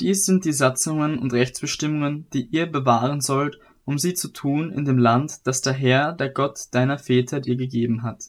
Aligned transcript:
Dies 0.00 0.24
sind 0.24 0.46
die 0.46 0.54
Satzungen 0.54 1.18
und 1.18 1.34
Rechtsbestimmungen, 1.34 2.26
die 2.32 2.46
ihr 2.46 2.64
bewahren 2.64 3.20
sollt, 3.20 3.58
um 3.84 3.98
sie 3.98 4.14
zu 4.14 4.28
tun 4.28 4.72
in 4.72 4.86
dem 4.86 4.96
Land, 4.96 5.46
das 5.46 5.60
der 5.60 5.74
Herr, 5.74 6.12
der 6.14 6.30
Gott 6.30 6.58
deiner 6.70 6.98
Väter 6.98 7.40
dir 7.40 7.56
gegeben 7.56 8.02
hat, 8.02 8.24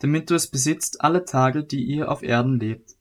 damit 0.00 0.28
du 0.28 0.34
es 0.34 0.48
besitzt 0.48 1.02
alle 1.02 1.24
Tage, 1.24 1.62
die 1.62 1.84
ihr 1.84 2.10
auf 2.10 2.24
Erden 2.24 2.58
lebt. 2.58 2.96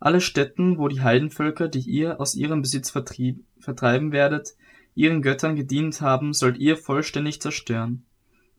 Alle 0.00 0.20
Städten, 0.20 0.78
wo 0.78 0.88
die 0.88 1.02
Heidenvölker, 1.02 1.68
die 1.68 1.88
ihr 1.88 2.20
aus 2.20 2.34
ihrem 2.34 2.60
Besitz 2.60 2.90
vertrieb, 2.90 3.44
vertreiben 3.60 4.10
werdet, 4.10 4.56
ihren 4.96 5.22
Göttern 5.22 5.54
gedient 5.54 6.00
haben, 6.00 6.32
sollt 6.32 6.58
ihr 6.58 6.76
vollständig 6.76 7.40
zerstören. 7.40 8.04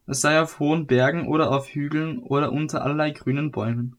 Es 0.07 0.21
sei 0.21 0.39
auf 0.39 0.59
hohen 0.59 0.88
Bergen 0.88 1.27
oder 1.27 1.52
auf 1.52 1.68
Hügeln 1.68 2.20
oder 2.20 2.54
unter 2.54 2.84
allerlei 2.84 3.12
grünen 3.12 3.52
Bäumen. 3.52 3.98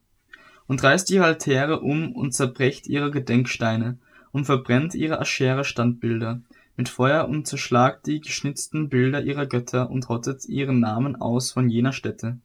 Und 0.65 0.83
reißt 0.83 1.11
ihre 1.11 1.25
Altäre 1.25 1.81
um 1.81 2.13
und 2.13 2.33
zerbrecht 2.33 2.87
ihre 2.87 3.11
Gedenksteine 3.11 3.99
und 4.37 4.45
verbrennt 4.45 4.93
ihre 4.93 5.19
Aschere-Standbilder 5.19 6.41
mit 6.75 6.89
Feuer 6.89 7.27
und 7.27 7.47
zerschlagt 7.47 8.05
die 8.05 8.21
geschnitzten 8.21 8.87
Bilder 8.87 9.23
ihrer 9.23 9.47
Götter 9.47 9.89
und 9.89 10.07
rottet 10.09 10.45
ihren 10.45 10.79
Namen 10.79 11.15
aus 11.15 11.49
von 11.49 11.69
jener 11.69 11.91
Stätte. 11.91 12.37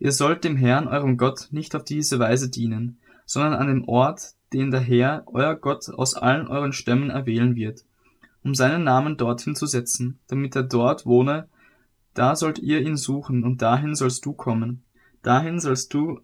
Ihr 0.00 0.10
sollt 0.10 0.42
dem 0.42 0.56
Herrn, 0.56 0.88
eurem 0.88 1.16
Gott, 1.16 1.50
nicht 1.52 1.76
auf 1.76 1.84
diese 1.84 2.18
Weise 2.18 2.50
dienen, 2.50 2.98
sondern 3.26 3.54
an 3.54 3.68
dem 3.68 3.84
Ort, 3.84 4.34
den 4.52 4.72
der 4.72 4.80
Herr, 4.80 5.22
euer 5.26 5.54
Gott, 5.54 5.88
aus 5.88 6.16
allen 6.16 6.48
euren 6.48 6.72
Stämmen 6.72 7.10
erwählen 7.10 7.54
wird, 7.54 7.84
um 8.42 8.56
seinen 8.56 8.82
Namen 8.82 9.16
dorthin 9.16 9.54
zu 9.54 9.66
setzen, 9.66 10.18
damit 10.26 10.56
er 10.56 10.64
dort 10.64 11.06
wohne, 11.06 11.46
da 12.14 12.34
sollt 12.34 12.58
ihr 12.58 12.80
ihn 12.80 12.96
suchen, 12.96 13.44
und 13.44 13.62
dahin 13.62 13.94
sollst 13.94 14.26
du 14.26 14.32
kommen. 14.32 14.82
Dahin 15.22 15.60
sollst 15.60 15.94
du, 15.94 16.18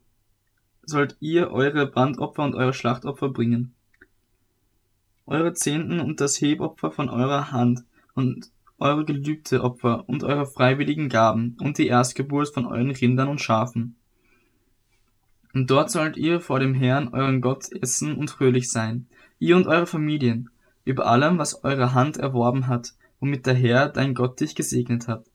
sollt 0.82 1.16
ihr 1.20 1.52
eure 1.52 1.86
Brandopfer 1.86 2.42
und 2.42 2.56
eure 2.56 2.74
Schlachtopfer 2.74 3.28
bringen 3.28 3.72
eure 5.27 5.55
Zehnten 5.55 6.01
und 6.01 6.20
das 6.20 6.41
Hebopfer 6.41 6.91
von 6.91 7.09
eurer 7.09 7.52
Hand 7.52 7.84
und 8.15 8.51
eure 8.79 9.04
Gelübdeopfer 9.04 10.09
und 10.09 10.24
eure 10.24 10.46
freiwilligen 10.46 11.09
Gaben 11.09 11.57
und 11.60 11.79
die 11.79 11.87
Erstgeburt 11.87 12.49
von 12.49 12.66
euren 12.66 12.90
Rindern 12.90 13.29
und 13.29 13.40
Schafen. 13.40 13.96
Und 15.52 15.71
dort 15.71 15.90
sollt 15.90 16.16
ihr 16.16 16.40
vor 16.40 16.60
dem 16.60 16.74
Herrn, 16.74 17.09
euren 17.09 17.40
Gott, 17.40 17.71
essen 17.73 18.16
und 18.16 18.30
fröhlich 18.30 18.71
sein, 18.71 19.07
ihr 19.38 19.57
und 19.57 19.66
eure 19.66 19.87
Familien, 19.87 20.51
über 20.85 21.07
allem, 21.07 21.38
was 21.38 21.65
eure 21.65 21.93
Hand 21.93 22.16
erworben 22.16 22.66
hat, 22.68 22.95
womit 23.18 23.46
der 23.46 23.55
Herr, 23.55 23.88
dein 23.88 24.15
Gott, 24.15 24.40
dich 24.40 24.55
gesegnet 24.55 25.09
hat. 25.09 25.27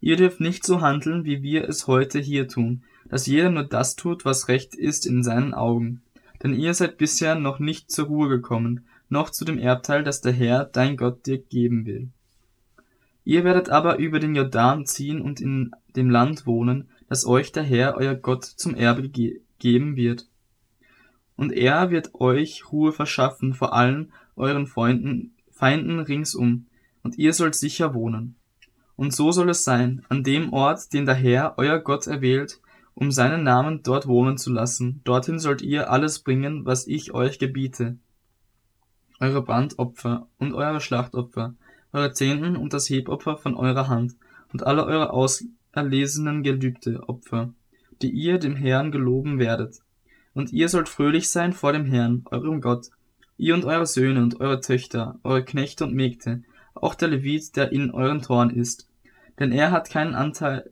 Ihr 0.00 0.16
dürft 0.16 0.40
nicht 0.40 0.64
so 0.64 0.80
handeln, 0.80 1.24
wie 1.24 1.42
wir 1.42 1.68
es 1.68 1.86
heute 1.86 2.18
hier 2.18 2.48
tun, 2.48 2.82
dass 3.08 3.26
jeder 3.26 3.50
nur 3.50 3.64
das 3.64 3.96
tut, 3.96 4.24
was 4.24 4.48
recht 4.48 4.74
ist 4.74 5.06
in 5.06 5.22
seinen 5.22 5.54
Augen. 5.54 6.02
Denn 6.42 6.54
ihr 6.54 6.74
seid 6.74 6.98
bisher 6.98 7.34
noch 7.34 7.58
nicht 7.58 7.90
zur 7.90 8.06
Ruhe 8.06 8.28
gekommen, 8.28 8.86
noch 9.08 9.30
zu 9.30 9.44
dem 9.44 9.58
Erbteil, 9.58 10.04
das 10.04 10.20
der 10.20 10.32
Herr, 10.32 10.64
dein 10.64 10.96
Gott, 10.96 11.26
dir 11.26 11.38
geben 11.38 11.86
will. 11.86 12.10
Ihr 13.24 13.44
werdet 13.44 13.70
aber 13.70 13.98
über 13.98 14.20
den 14.20 14.34
Jordan 14.34 14.86
ziehen 14.86 15.20
und 15.20 15.40
in 15.40 15.72
dem 15.96 16.10
Land 16.10 16.46
wohnen, 16.46 16.88
das 17.08 17.26
euch 17.26 17.52
der 17.52 17.64
Herr, 17.64 17.96
euer 17.96 18.14
Gott, 18.14 18.44
zum 18.44 18.74
Erbe 18.74 19.08
ge 19.08 19.40
geben 19.58 19.96
wird. 19.96 20.28
Und 21.34 21.52
er 21.52 21.90
wird 21.90 22.14
euch 22.14 22.70
Ruhe 22.70 22.92
verschaffen 22.92 23.54
vor 23.54 23.72
allen 23.72 24.12
euren 24.36 24.66
Freunden, 24.66 25.34
Feinden 25.50 26.00
ringsum, 26.00 26.66
und 27.02 27.18
ihr 27.18 27.32
sollt 27.32 27.54
sicher 27.54 27.94
wohnen. 27.94 28.36
Und 28.96 29.14
so 29.14 29.32
soll 29.32 29.50
es 29.50 29.64
sein, 29.64 30.04
an 30.08 30.22
dem 30.22 30.52
Ort, 30.52 30.92
den 30.92 31.06
der 31.06 31.14
Herr, 31.14 31.54
euer 31.56 31.78
Gott, 31.78 32.06
erwählt, 32.06 32.60
um 32.94 33.10
seinen 33.10 33.44
Namen 33.44 33.82
dort 33.82 34.06
wohnen 34.06 34.38
zu 34.38 34.52
lassen, 34.52 35.00
dorthin 35.04 35.38
sollt 35.38 35.62
ihr 35.62 35.90
alles 35.90 36.20
bringen, 36.20 36.64
was 36.64 36.86
ich 36.86 37.12
euch 37.12 37.38
gebiete, 37.38 37.98
eure 39.20 39.42
Brandopfer 39.42 40.28
und 40.38 40.54
eure 40.54 40.80
Schlachtopfer, 40.80 41.54
eure 41.92 42.12
Zehnten 42.12 42.56
und 42.56 42.72
das 42.72 42.90
Hebopfer 42.90 43.36
von 43.36 43.54
eurer 43.54 43.88
Hand 43.88 44.14
und 44.52 44.64
alle 44.66 44.84
eure 44.84 45.10
auserlesenen 45.10 46.42
Gelübdeopfer, 46.42 47.52
die 48.02 48.10
ihr 48.10 48.38
dem 48.38 48.56
Herrn 48.56 48.92
geloben 48.92 49.38
werdet. 49.38 49.80
Und 50.34 50.52
ihr 50.52 50.68
sollt 50.68 50.88
fröhlich 50.88 51.30
sein 51.30 51.52
vor 51.52 51.72
dem 51.72 51.86
Herrn, 51.86 52.24
eurem 52.30 52.60
Gott, 52.60 52.90
ihr 53.38 53.54
und 53.54 53.64
eure 53.64 53.86
Söhne 53.86 54.22
und 54.22 54.40
eure 54.40 54.60
Töchter, 54.60 55.18
eure 55.22 55.44
Knechte 55.44 55.84
und 55.84 55.94
Mägde, 55.94 56.42
auch 56.74 56.94
der 56.94 57.08
Levit, 57.08 57.56
der 57.56 57.72
in 57.72 57.90
euren 57.90 58.22
Toren 58.22 58.50
ist. 58.50 58.88
Denn 59.38 59.52
er 59.52 59.70
hat 59.70 59.90
keinen 59.90 60.14
Anteil, 60.14 60.70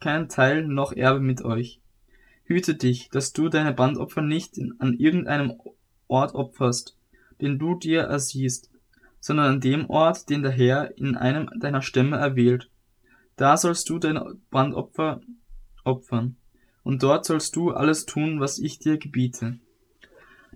keinen 0.00 0.28
Teil 0.28 0.66
noch 0.66 0.92
Erbe 0.92 1.20
mit 1.20 1.42
euch. 1.42 1.80
Hüte 2.44 2.74
dich, 2.74 3.08
dass 3.10 3.32
du 3.32 3.48
deine 3.48 3.72
Brandopfer 3.72 4.22
nicht 4.22 4.58
an 4.78 4.94
irgendeinem 4.94 5.54
Ort 6.08 6.34
opferst, 6.34 6.96
den 7.42 7.58
du 7.58 7.74
dir 7.74 8.02
ersiehst, 8.02 8.70
sondern 9.20 9.54
an 9.54 9.60
dem 9.60 9.90
Ort, 9.90 10.30
den 10.30 10.42
der 10.42 10.52
Herr 10.52 10.96
in 10.96 11.16
einem 11.16 11.50
deiner 11.60 11.82
Stämme 11.82 12.16
erwählt. 12.16 12.70
Da 13.36 13.56
sollst 13.56 13.88
du 13.90 13.98
dein 13.98 14.18
Brandopfer 14.50 15.20
opfern, 15.84 16.36
und 16.82 17.02
dort 17.02 17.24
sollst 17.24 17.54
du 17.56 17.70
alles 17.72 18.06
tun, 18.06 18.40
was 18.40 18.58
ich 18.58 18.78
dir 18.78 18.98
gebiete. 18.98 19.58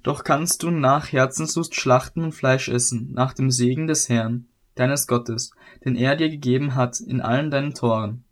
Doch 0.03 0.25
kannst 0.25 0.63
du 0.63 0.71
nach 0.71 1.13
Herzenslust 1.13 1.75
schlachten 1.75 2.23
und 2.23 2.33
Fleisch 2.33 2.69
essen, 2.69 3.13
nach 3.13 3.33
dem 3.33 3.51
Segen 3.51 3.87
des 3.87 4.09
Herrn, 4.09 4.49
deines 4.75 5.07
Gottes, 5.07 5.51
den 5.85 5.97
er 5.97 6.17
dir 6.17 6.29
gegeben 6.29 6.75
hat 6.75 7.01
in 7.01 7.21
allen 7.21 7.51
deinen 7.51 7.75
Toren. 7.75 8.25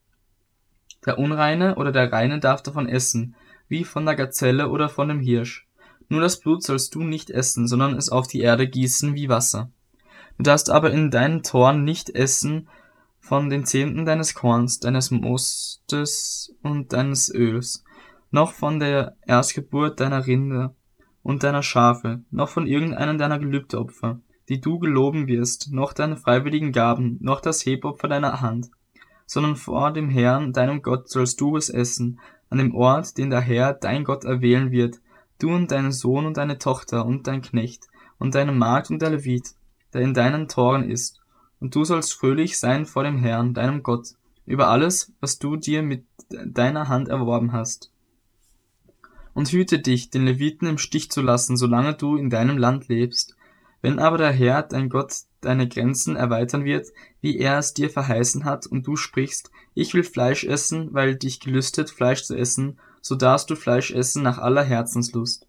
Der 1.07 1.19
Unreine 1.19 1.77
oder 1.77 1.93
der 1.93 2.13
Reine 2.13 2.39
darf 2.39 2.63
davon 2.63 2.89
essen, 2.89 3.35
wie 3.69 3.85
von 3.85 4.07
der 4.07 4.15
Gazelle 4.15 4.69
oder 4.69 4.89
von 4.89 5.09
dem 5.09 5.21
Hirsch. 5.21 5.64
Nur 6.09 6.21
das 6.21 6.41
Blut 6.41 6.63
sollst 6.63 6.95
du 6.95 7.03
nicht 7.03 7.31
essen, 7.31 7.67
sondern 7.67 7.97
es 7.97 8.09
auf 8.09 8.27
die 8.27 8.41
Erde 8.41 8.69
gießen 8.69 9.15
wie 9.15 9.29
Wasser. 9.29 9.71
Du 10.37 10.43
darfst 10.43 10.71
aber 10.71 10.91
in 10.91 11.11
deinen 11.11 11.43
Toren 11.43 11.85
nicht 11.85 12.11
essen 12.11 12.69
von 13.21 13.49
den 13.49 13.65
Zehnten 13.65 14.05
deines 14.05 14.35
Korns, 14.35 14.81
deines 14.81 15.11
Mostes 15.11 16.55
und 16.63 16.93
deines 16.93 17.33
Öls, 17.33 17.85
noch 18.31 18.53
von 18.53 18.79
der 18.81 19.17
Erstgeburt 19.27 20.01
deiner 20.01 20.27
Rinder 20.27 20.75
und 21.23 21.43
deiner 21.43 21.63
Schafe, 21.63 22.23
noch 22.31 22.49
von 22.49 22.67
irgendeinem 22.67 23.17
deiner 23.17 23.39
Gelübdeopfer, 23.39 24.21
die 24.49 24.61
du 24.61 24.79
geloben 24.79 25.27
wirst, 25.27 25.73
noch 25.73 25.93
deine 25.93 26.17
freiwilligen 26.17 26.73
Gaben, 26.73 27.19
noch 27.21 27.41
das 27.41 27.65
Hebopfer 27.65 28.09
deiner 28.09 28.41
Hand, 28.41 28.71
sondern 29.27 29.57
vor 29.57 29.93
dem 29.93 30.11
Herrn, 30.11 30.53
deinem 30.53 30.83
Gott, 30.83 31.09
sollst 31.09 31.41
du 31.41 31.57
es 31.57 31.71
essen, 31.71 32.21
an 32.51 32.59
dem 32.59 32.75
Ort, 32.75 33.17
den 33.17 33.31
der 33.31 33.41
Herr, 33.41 33.73
dein 33.73 34.05
Gott, 34.05 34.25
erwählen 34.25 34.71
wird, 34.71 35.01
du 35.45 35.55
und 35.55 35.71
dein 35.71 35.93
Sohn 35.93 36.25
und 36.25 36.39
deine 36.39 36.59
Tochter 36.59 37.05
und 37.05 37.27
dein 37.27 37.43
Knecht 37.43 37.89
und 38.19 38.35
deine 38.35 38.53
Magd 38.53 38.91
und 38.91 39.03
der 39.03 39.11
Levit, 39.11 39.51
der 39.93 40.01
in 40.01 40.15
deinen 40.15 40.49
Toren 40.49 40.89
ist, 40.89 41.21
und 41.61 41.75
du 41.75 41.85
sollst 41.85 42.15
fröhlich 42.15 42.59
sein 42.59 42.87
vor 42.87 43.05
dem 43.05 43.19
Herrn, 43.19 43.55
deinem 43.55 43.83
Gott, 43.83 44.09
über 44.47 44.69
alles, 44.69 45.13
was 45.21 45.39
du 45.39 45.57
dir 45.57 45.83
mit 45.83 46.05
deiner 46.29 46.89
Hand 46.89 47.09
erworben 47.09 47.53
hast. 47.53 47.91
Und 49.35 49.51
hüte 49.53 49.81
dich, 49.81 50.11
den 50.11 50.25
Leviten 50.25 50.67
im 50.67 50.79
Stich 50.79 51.11
zu 51.11 51.21
lassen, 51.21 51.57
solange 51.57 51.95
du 51.95 52.17
in 52.17 52.31
deinem 52.31 52.57
Land 52.57 52.89
lebst. 52.89 53.37
Wenn 53.83 53.99
aber 53.99 54.17
der 54.17 54.33
Herr, 54.33 54.63
dein 54.63 54.89
Gott, 54.89 55.15
deine 55.41 55.69
Grenzen 55.69 56.17
erweitern 56.17 56.65
wird, 56.65 56.89
wie 57.21 57.39
er 57.39 57.59
es 57.59 57.75
dir 57.75 57.91
verheißen 57.91 58.45
hat, 58.45 58.67
und 58.67 58.87
du 58.87 58.97
sprichst, 58.97 59.51
ich 59.75 59.93
will 59.93 60.05
Fleisch 60.05 60.45
essen, 60.45 60.95
weil 60.95 61.17
dich 61.17 61.41
gelüstet, 61.41 61.91
Fleisch 61.91 62.23
zu 62.23 62.35
essen, 62.35 62.79
so 63.05 63.17
darfst 63.17 63.51
du 63.51 63.55
Fleisch 63.55 63.91
essen 63.91 64.23
nach 64.23 64.39
aller 64.39 64.65
Herzenslust. 64.65 65.47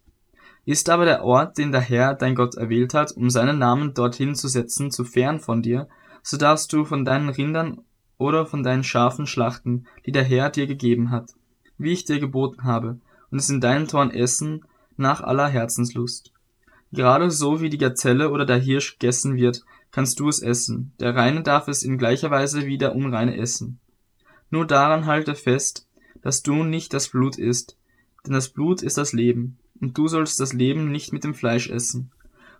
Ist 0.66 0.90
aber 0.90 1.06
der 1.06 1.24
Ort, 1.24 1.56
den 1.56 1.72
der 1.72 1.80
Herr, 1.80 2.12
dein 2.12 2.34
Gott, 2.34 2.54
erwählt 2.54 2.92
hat, 2.92 3.12
um 3.12 3.30
seinen 3.30 3.58
Namen 3.58 3.94
dorthin 3.94 4.34
zu 4.34 4.46
setzen, 4.46 4.90
zu 4.90 5.04
fern 5.04 5.40
von 5.40 5.62
dir, 5.62 5.88
so 6.22 6.36
darfst 6.36 6.70
du 6.74 6.84
von 6.84 7.06
deinen 7.06 7.30
Rindern 7.30 7.80
oder 8.18 8.44
von 8.44 8.62
deinen 8.62 8.84
Schafen 8.84 9.26
schlachten, 9.26 9.86
die 10.04 10.12
der 10.12 10.24
Herr 10.24 10.50
dir 10.50 10.66
gegeben 10.66 11.10
hat, 11.10 11.32
wie 11.78 11.92
ich 11.92 12.04
dir 12.04 12.20
geboten 12.20 12.64
habe, 12.64 13.00
und 13.30 13.38
es 13.38 13.48
in 13.48 13.62
deinen 13.62 13.88
Toren 13.88 14.10
essen 14.10 14.66
nach 14.98 15.22
aller 15.22 15.48
Herzenslust. 15.48 16.32
Gerade 16.92 17.30
so 17.30 17.62
wie 17.62 17.70
die 17.70 17.78
Gazelle 17.78 18.30
oder 18.30 18.44
der 18.44 18.58
Hirsch 18.58 18.98
gegessen 18.98 19.36
wird, 19.36 19.64
kannst 19.92 20.20
du 20.20 20.28
es 20.28 20.42
essen, 20.42 20.92
der 21.00 21.16
Reine 21.16 21.42
darf 21.42 21.68
es 21.68 21.82
in 21.82 21.96
gleicher 21.96 22.30
Weise 22.30 22.66
wie 22.66 22.76
der 22.76 22.94
Unreine 22.94 23.38
essen. 23.38 23.80
Nur 24.50 24.66
daran 24.66 25.06
halte 25.06 25.34
fest, 25.34 25.85
dass 26.26 26.42
du 26.42 26.64
nicht 26.64 26.92
das 26.92 27.06
Blut 27.10 27.38
isst, 27.38 27.76
denn 28.26 28.32
das 28.32 28.48
Blut 28.48 28.82
ist 28.82 28.98
das 28.98 29.12
Leben, 29.12 29.58
und 29.80 29.96
du 29.96 30.08
sollst 30.08 30.40
das 30.40 30.52
Leben 30.52 30.90
nicht 30.90 31.12
mit 31.12 31.22
dem 31.22 31.34
Fleisch 31.34 31.70
essen. 31.70 32.10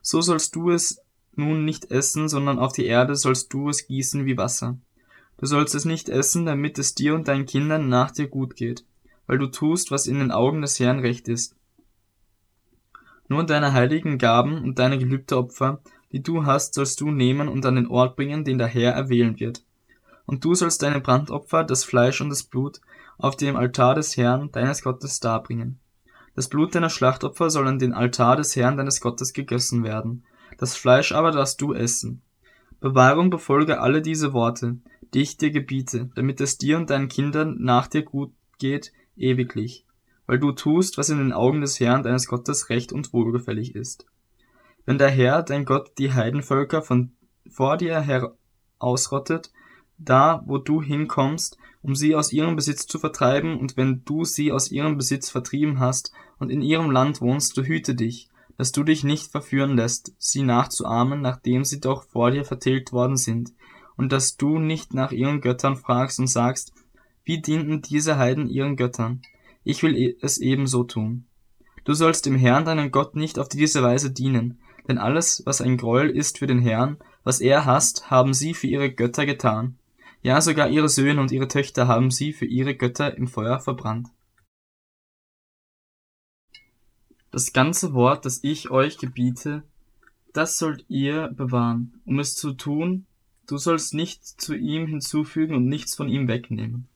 So 0.03 0.21
sollst 0.21 0.55
du 0.55 0.71
es 0.71 1.01
nun 1.35 1.65
nicht 1.65 1.91
essen, 1.91 2.29
sondern 2.29 2.61
auf 2.61 2.73
die 2.73 2.87
Erde 2.87 3.17
sollst 3.17 3.53
du 3.53 3.69
es 3.69 3.89
gießen 3.89 4.25
wie 4.25 4.37
Wasser. 4.37 4.79
Du 5.39 5.47
sollst 5.47 5.75
es 5.75 5.85
nicht 5.85 6.09
essen, 6.09 6.47
damit 6.47 6.79
es 6.79 6.95
dir 6.95 7.17
und 7.17 7.27
deinen 7.27 7.45
Kindern 7.45 7.89
nach 7.89 8.13
dir 8.13 8.29
gut 8.29 8.55
geht, 8.55 8.85
weil 9.27 9.39
du 9.39 9.49
tust, 9.49 9.91
was 9.91 10.07
in 10.07 10.21
den 10.21 10.31
Augen 10.31 10.63
des 10.63 10.79
Herrn 10.79 11.01
recht 11.01 11.27
ist. 11.27 11.57
Nur 13.29 13.43
deine 13.43 13.73
heiligen 13.73 14.17
Gaben 14.17 14.63
und 14.63 14.79
deine 14.79 14.97
gelübde 14.97 15.39
Opfer, 15.39 15.81
die 16.13 16.23
du 16.23 16.47
hast, 16.47 16.75
sollst 16.75 17.01
du 17.01 17.11
nehmen 17.11 17.49
und 17.49 17.67
an 17.67 17.75
den 17.75 17.89
Ort 17.89 18.15
bringen, 18.15 18.45
den 18.45 18.59
der 18.59 18.69
Herr 18.69 18.93
erwählen 18.93 19.41
wird. 19.41 19.66
Und 20.27 20.45
du 20.45 20.55
sollst 20.55 20.83
deine 20.83 21.01
Brandopfer, 21.01 21.65
das 21.65 21.85
Fleisch 21.85 22.21
und 22.21 22.31
das 22.31 22.43
Blut, 22.43 22.81
auf 23.19 23.37
dem 23.37 23.57
Altar 23.57 23.95
des 23.95 24.17
Herrn, 24.17 24.51
deines 24.53 24.83
Gottes, 24.83 25.21
darbringen. 25.21 25.79
Das 26.35 26.49
Blut 26.49 26.75
deiner 26.75 26.91
Schlachtopfer 26.91 27.49
soll 27.49 27.67
an 27.67 27.79
den 27.79 27.95
Altar 27.95 28.37
des 28.37 28.55
Herrn, 28.57 28.77
deines 28.77 29.01
Gottes, 29.01 29.33
gegossen 29.33 29.85
werden, 29.85 30.25
das 30.59 30.77
Fleisch 30.77 31.13
aber 31.13 31.31
darfst 31.31 31.61
du 31.61 31.73
essen. 31.73 32.23
Bewahre 32.81 33.21
und 33.21 33.31
befolge 33.31 33.81
alle 33.81 34.03
diese 34.03 34.33
Worte, 34.33 34.79
die 35.15 35.23
ich 35.23 35.37
dir 35.37 35.51
gebiete, 35.51 36.11
damit 36.15 36.41
es 36.41 36.59
dir 36.59 36.77
und 36.77 36.91
deinen 36.91 37.09
Kindern 37.09 37.57
nach 37.59 37.87
dir 37.87 38.03
gut 38.03 38.33
geht, 38.59 38.93
ewiglich, 39.17 39.87
weil 40.27 40.39
du 40.39 40.53
tust, 40.53 40.99
was 40.99 41.09
in 41.09 41.19
den 41.19 41.33
Augen 41.33 41.61
des 41.61 41.81
Herrn 41.81 42.03
deines 42.03 42.27
Gottes 42.27 42.69
recht 42.69 42.93
und 42.93 43.13
wohlgefällig 43.13 43.75
ist. 43.75 44.07
Wenn 44.85 44.99
der 44.99 45.11
Herr, 45.11 45.43
dein 45.43 45.65
Gott, 45.65 45.93
die 45.99 46.13
Heidenvölker 46.13 46.83
von 46.83 47.13
vor 47.51 47.77
dir 47.77 48.01
her 48.01 48.37
ausrottet, 48.79 49.51
da, 49.99 50.43
wo 50.47 50.59
du 50.59 50.83
hinkommst, 50.83 51.59
um 51.83 51.95
sie 51.95 52.15
aus 52.15 52.33
ihrem 52.33 52.57
Besitz 52.57 52.87
zu 52.87 52.99
vertreiben, 52.99 53.59
und 53.59 53.77
wenn 53.77 54.03
du 54.05 54.25
sie 54.25 54.53
aus 54.53 54.71
ihrem 54.71 54.97
Besitz 54.97 55.31
vertrieben 55.31 55.79
hast 55.79 56.13
und 56.39 56.51
in 56.51 56.63
ihrem 56.63 56.91
Land 56.91 57.21
wohnst, 57.21 57.57
du 57.57 57.63
hüte 57.63 57.95
dich, 57.95 58.29
dass 58.59 58.73
du 58.73 58.83
dich 58.83 59.05
nicht 59.05 59.31
verführen 59.31 59.77
lässt, 59.77 60.13
sie 60.19 60.43
nachzuahmen, 60.43 61.21
nachdem 61.21 61.65
sie 61.65 61.81
doch 61.81 62.05
vor 62.05 62.31
dir 62.31 62.45
vertilgt 62.45 62.93
worden 62.93 63.17
sind, 63.17 63.53
und 63.97 64.13
dass 64.13 64.37
du 64.37 64.59
nicht 64.59 64.95
nach 64.95 65.13
ihren 65.13 65.41
Göttern 65.41 65.77
fragst 65.77 66.19
und 66.19 66.27
sagst, 66.27 66.73
wie 67.25 67.41
dienten 67.41 67.83
diese 67.83 68.19
Heiden 68.19 68.49
ihren 68.49 68.77
Göttern? 68.77 69.23
Ich 69.65 69.83
will 69.83 69.97
e-, 69.97 70.17
es 70.21 70.39
ebenso 70.39 70.85
tun. 70.85 71.27
Du 71.85 71.95
sollst 71.95 72.27
dem 72.27 72.37
Herrn 72.37 72.65
deinen 72.65 72.91
Gott 72.91 73.17
nicht 73.17 73.39
auf 73.39 73.49
diese 73.49 73.83
Weise 73.83 74.11
dienen, 74.11 74.59
denn 74.89 74.99
alles, 74.99 75.43
was 75.47 75.61
ein 75.61 75.77
Gräuel 75.77 76.11
ist 76.11 76.39
für 76.39 76.47
den 76.47 76.61
Herrn, 76.61 76.99
was 77.25 77.41
er 77.41 77.65
hasst, 77.65 78.11
haben 78.11 78.35
sie 78.35 78.55
für 78.55 78.67
ihre 78.67 78.93
Götter 78.93 79.27
getan. 79.27 79.79
Ja, 80.27 80.41
sogar 80.41 80.69
ihre 80.69 80.89
Söhne 80.89 81.21
und 81.21 81.31
ihre 81.31 81.47
Töchter 81.47 81.87
haben 81.87 82.11
sie 82.11 82.33
für 82.33 82.47
ihre 82.47 82.75
Götter 82.75 83.17
im 83.17 83.29
Feuer 83.29 83.61
verbrannt. 83.61 84.09
Das 87.31 87.53
ganze 87.53 87.95
Wort, 87.95 88.25
das 88.25 88.43
ich 88.43 88.69
euch 88.69 88.99
gebiete, 88.99 89.63
das 90.33 90.59
sollt 90.59 90.85
ihr 90.89 91.29
bewahren, 91.29 92.01
um 92.07 92.19
es 92.19 92.35
zu 92.35 92.55
tun, 92.55 93.07
du 93.47 93.57
sollst 93.57 93.95
nichts 93.95 94.37
zu 94.37 94.57
ihm 94.57 94.89
hinzufügen 94.89 95.55
und 95.55 95.67
nichts 95.67 95.95
von 95.95 96.09
ihm 96.09 96.27
wegnehmen. 96.27 96.89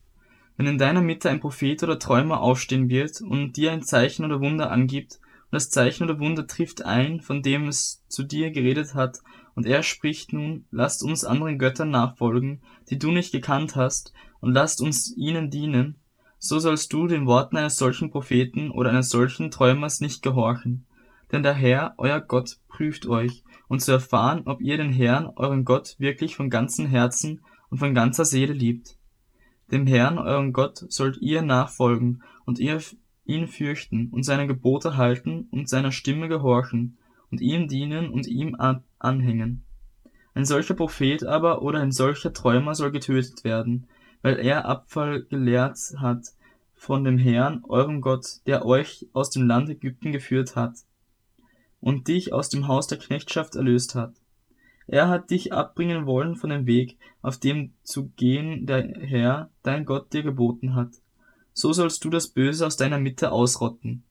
Wenn 0.57 0.67
in 0.67 0.79
deiner 0.79 1.01
Mitte 1.01 1.31
ein 1.31 1.39
Prophet 1.39 1.85
oder 1.85 2.01
Träumer 2.01 2.41
aufstehen 2.41 2.89
wird 2.89 3.21
und 3.21 3.57
dir 3.57 3.71
ein 3.71 3.85
Zeichen 3.85 4.25
oder 4.25 4.41
Wunder 4.41 4.73
angibt, 4.73 5.21
und 5.23 5.53
das 5.53 5.71
Zeichen 5.71 6.03
oder 6.03 6.19
Wunder 6.19 6.49
trifft 6.49 6.83
ein, 6.83 7.21
von 7.21 7.43
dem 7.43 7.69
es 7.69 8.05
zu 8.09 8.25
dir 8.25 8.51
geredet 8.51 8.97
hat, 8.97 9.21
und 9.55 9.67
er 9.67 9.83
spricht 9.83 10.33
nun, 10.33 10.65
lasst 10.71 11.03
uns 11.03 11.25
anderen 11.25 11.59
Göttern 11.59 11.91
nachfolgen, 11.91 12.61
die 12.89 12.99
du 12.99 13.11
nicht 13.11 13.33
gekannt 13.33 13.77
hast, 13.77 14.13
und 14.41 14.53
lasst 14.53 14.81
uns 14.81 15.15
ihnen 15.17 15.51
dienen, 15.51 15.97
so 16.39 16.59
sollst 16.59 16.93
du 16.93 17.07
den 17.07 17.27
Worten 17.27 17.59
eines 17.59 17.77
solchen 17.77 18.11
Propheten 18.11 18.71
oder 18.71 18.91
eines 18.91 19.11
solchen 19.11 19.51
Träumers 19.51 20.01
nicht 20.01 20.23
gehorchen. 20.23 20.87
Denn 21.31 21.43
der 21.43 21.53
Herr, 21.53 21.95
euer 21.99 22.21
Gott, 22.21 22.59
prüft 22.69 23.07
euch, 23.07 23.45
um 23.69 23.79
zu 23.79 23.93
erfahren, 23.93 24.43
ob 24.47 24.61
ihr 24.61 24.79
den 24.79 24.93
Herrn, 24.93 25.31
euren 25.37 25.65
Gott, 25.65 25.97
wirklich 25.99 26.35
von 26.35 26.51
ganzem 26.51 26.87
Herzen 26.87 27.43
und 27.69 27.79
von 27.79 27.95
ganzer 27.95 28.25
Seele 28.25 28.55
liebt. 28.55 28.97
Dem 29.71 29.87
Herrn, 29.87 30.19
euren 30.19 30.53
Gott, 30.53 30.85
sollt 30.89 31.19
ihr 31.19 31.43
nachfolgen 31.43 32.23
und 32.45 32.59
ihr 32.59 32.81
ihn 33.25 33.47
fürchten 33.47 34.09
und 34.11 34.25
seine 34.25 34.47
Gebote 34.47 34.97
halten 34.97 35.47
und 35.53 35.69
seiner 35.69 35.93
Stimme 35.93 36.29
gehorchen 36.29 36.99
und 37.31 37.41
ihm 37.41 37.69
dienen 37.69 38.11
und 38.11 38.27
ihm 38.27 38.57
anhängen. 39.01 39.65
Ein 40.35 40.45
solcher 40.45 40.75
Prophet 40.75 41.25
aber 41.25 41.63
oder 41.63 41.81
ein 41.81 41.93
solcher 41.93 42.33
Träumer 42.33 42.75
soll 42.75 42.93
getötet 42.93 43.43
werden, 43.43 43.89
weil 44.23 44.39
er 44.39 44.67
Abfall 44.67 45.25
gelehrt 45.25 45.79
hat 45.99 46.27
von 46.75 47.05
dem 47.05 47.19
Herrn, 47.19 47.63
eurem 47.69 48.01
Gott, 48.01 48.27
der 48.47 48.65
euch 48.65 49.07
aus 49.13 49.31
dem 49.31 49.47
Land 49.47 49.69
Ägypten 49.69 50.13
geführt 50.13 50.57
hat 50.57 50.79
und 51.81 52.09
dich 52.09 52.33
aus 52.33 52.49
dem 52.49 52.69
Haus 52.69 52.87
der 52.87 52.99
Knechtschaft 52.99 53.57
erlöst 53.57 53.95
hat. 53.95 54.15
Er 54.87 55.09
hat 55.09 55.31
dich 55.31 55.53
abbringen 55.53 56.07
wollen 56.07 56.37
von 56.37 56.51
dem 56.51 56.67
Weg, 56.67 56.99
auf 57.23 57.39
dem 57.39 57.75
zu 57.83 58.09
gehen 58.17 58.67
der 58.67 58.83
Herr, 58.83 59.51
dein 59.63 59.85
Gott, 59.85 60.13
dir 60.13 60.23
geboten 60.23 60.75
hat. 60.75 60.91
So 61.53 61.73
sollst 61.73 62.05
du 62.05 62.11
das 62.11 62.29
Böse 62.29 62.67
aus 62.67 62.77
deiner 62.77 62.99
Mitte 62.99 63.31
ausrotten. 63.31 64.05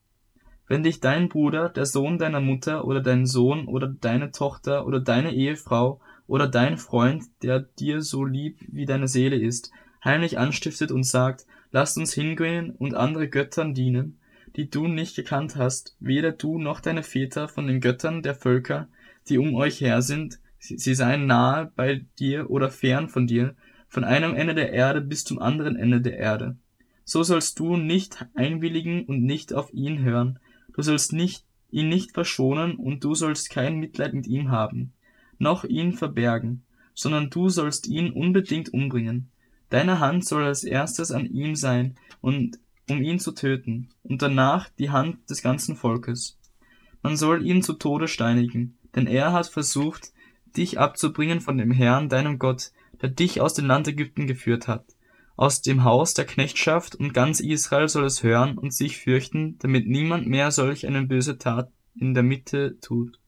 Wenn 0.70 0.84
dich 0.84 1.00
dein 1.00 1.30
Bruder, 1.30 1.68
der 1.68 1.88
Sohn 1.88 2.20
deiner 2.20 2.42
Mutter 2.42 2.86
oder 2.86 3.02
dein 3.02 3.26
Sohn 3.26 3.66
oder 3.66 3.88
deine 3.88 4.32
Tochter 4.32 4.86
oder 4.86 5.00
deine 5.00 5.34
Ehefrau 5.34 6.00
oder 6.28 6.48
dein 6.48 6.78
Freund, 6.78 7.24
der 7.42 7.62
dir 7.62 8.04
so 8.04 8.24
lieb 8.24 8.60
wie 8.68 8.86
deine 8.86 9.08
Seele 9.08 9.36
ist, 9.36 9.72
heimlich 10.06 10.38
anstiftet 10.38 10.92
und 10.92 11.06
sagt, 11.06 11.48
lasst 11.72 11.98
uns 11.98 12.14
hingehen 12.14 12.70
und 12.70 12.94
andere 12.94 13.28
Göttern 13.28 13.74
dienen, 13.74 14.20
die 14.56 14.70
du 14.70 14.88
nicht 14.88 15.16
gekannt 15.16 15.56
hast, 15.56 15.98
weder 16.00 16.32
du 16.34 16.60
noch 16.60 16.82
deine 16.82 17.02
Väter 17.02 17.48
von 17.48 17.66
den 17.66 17.82
Göttern 17.82 18.22
der 18.22 18.36
Völker, 18.36 18.88
die 19.28 19.40
um 19.40 19.56
euch 19.56 19.82
her 19.82 20.04
sind, 20.04 20.40
sie 20.60 20.94
seien 20.94 21.26
nahe 21.26 21.72
bei 21.76 22.06
dir 22.20 22.52
oder 22.52 22.70
fern 22.70 23.10
von 23.10 23.26
dir, 23.26 23.56
von 23.88 24.04
einem 24.04 24.36
Ende 24.36 24.54
der 24.54 24.72
Erde 24.72 25.02
bis 25.02 25.24
zum 25.24 25.40
anderen 25.40 25.76
Ende 25.76 26.00
der 26.00 26.20
Erde. 26.20 26.58
So 27.06 27.24
sollst 27.24 27.58
du 27.58 27.76
nicht 27.76 28.24
einwilligen 28.36 29.06
und 29.06 29.24
nicht 29.24 29.52
auf 29.52 29.74
ihn 29.74 30.04
hören, 30.04 30.38
Du 30.74 30.82
sollst 30.82 31.14
nicht, 31.14 31.44
ihn 31.72 31.90
nicht 31.90 32.14
verschonen 32.14 32.76
und 32.76 33.04
du 33.04 33.16
sollst 33.16 33.50
kein 33.50 33.80
Mitleid 33.80 34.14
mit 34.14 34.28
ihm 34.28 34.50
haben, 34.50 34.94
noch 35.38 35.64
ihn 35.64 35.94
verbergen, 35.94 36.64
sondern 36.94 37.30
du 37.30 37.50
sollst 37.50 37.88
ihn 37.88 38.12
unbedingt 38.12 38.74
umbringen. 38.74 39.30
Deine 39.70 40.00
Hand 40.00 40.26
soll 40.26 40.44
als 40.44 40.64
erstes 40.64 41.12
an 41.12 41.26
ihm 41.26 41.56
sein 41.56 41.96
und 42.22 42.60
um 42.90 43.04
ihn 43.04 43.20
zu 43.20 43.34
töten, 43.34 43.90
und 44.02 44.22
danach 44.22 44.70
die 44.80 44.90
Hand 44.90 45.30
des 45.30 45.44
ganzen 45.44 45.76
Volkes. 45.76 46.38
Man 47.04 47.18
soll 47.18 47.46
ihn 47.46 47.62
zu 47.62 47.74
Tode 47.74 48.08
steinigen, 48.08 48.78
denn 48.96 49.06
er 49.06 49.32
hat 49.32 49.48
versucht, 49.48 50.12
dich 50.58 50.80
abzubringen 50.80 51.40
von 51.40 51.58
dem 51.58 51.70
Herrn, 51.70 52.10
deinem 52.10 52.40
Gott, 52.40 52.72
der 53.02 53.10
dich 53.10 53.42
aus 53.42 53.54
dem 53.54 53.66
Land 53.66 53.88
Ägypten 53.88 54.26
geführt 54.26 54.68
hat 54.68 54.86
aus 55.40 55.62
dem 55.62 55.86
Haus 55.86 56.14
der 56.14 56.26
Knechtschaft, 56.26 56.96
und 56.96 57.14
ganz 57.14 57.40
Israel 57.40 57.88
soll 57.88 58.04
es 58.04 58.24
hören 58.24 58.58
und 58.58 58.74
sich 58.74 58.98
fürchten, 58.98 59.58
damit 59.60 59.88
niemand 59.88 60.28
mehr 60.28 60.52
solch 60.52 60.86
eine 60.86 61.06
böse 61.06 61.38
Tat 61.38 61.72
in 61.96 62.14
der 62.14 62.24
Mitte 62.24 62.78
tut. 62.82 63.22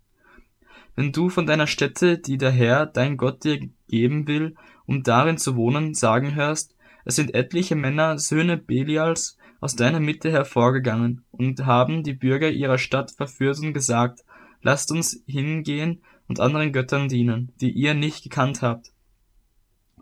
Wenn 0.94 1.14
du 1.14 1.30
von 1.30 1.46
deiner 1.46 1.68
Stätte, 1.68 2.18
die 2.18 2.38
der 2.38 2.52
Herr, 2.52 2.86
dein 2.86 3.16
Gott 3.16 3.46
dir 3.46 3.62
geben 3.88 4.28
will, 4.28 4.56
um 4.86 5.04
darin 5.04 5.38
zu 5.38 5.56
wohnen, 5.56 5.94
sagen 5.94 6.36
hörst, 6.36 6.76
es 7.06 7.16
sind 7.16 7.34
etliche 7.34 7.78
Männer, 7.78 8.20
Söhne 8.20 8.58
Belials, 8.58 9.38
aus 9.62 9.78
deiner 9.78 10.02
Mitte 10.02 10.30
hervorgegangen 10.34 11.24
und 11.32 11.66
haben 11.66 12.04
die 12.04 12.14
Bürger 12.14 12.50
ihrer 12.50 12.78
Stadt 12.78 13.12
verführt 13.12 13.60
und 13.60 13.72
gesagt, 13.72 14.26
lasst 14.62 14.92
uns 14.92 15.24
hingehen 15.28 16.02
und 16.28 16.42
anderen 16.42 16.74
Göttern 16.74 17.08
dienen, 17.08 17.54
die 17.62 17.72
ihr 17.72 17.94
nicht 17.94 18.22
gekannt 18.22 18.62
habt, 18.62 18.92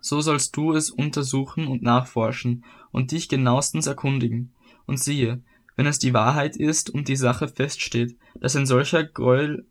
so 0.02 0.22
sollst 0.22 0.56
du 0.56 0.74
es 0.74 0.90
untersuchen 0.90 1.68
und 1.68 1.82
nachforschen 1.82 2.64
und 2.92 3.12
dich 3.12 3.30
genauestens 3.30 3.88
erkundigen. 3.88 4.54
Und 4.86 5.00
siehe, 5.00 5.42
wenn 5.76 5.86
es 5.86 6.00
die 6.00 6.14
Wahrheit 6.14 6.58
ist 6.58 6.90
und 6.90 7.08
die 7.08 7.16
Sache 7.16 7.48
feststeht, 7.48 8.18
dass 8.40 8.56
ein 8.56 8.66
solcher 8.66 9.04
Gräuel 9.04 9.66